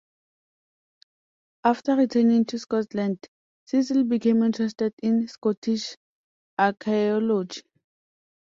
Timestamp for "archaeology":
6.57-7.61